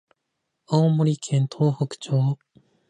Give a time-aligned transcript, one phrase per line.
[0.65, 2.39] 青森県東北町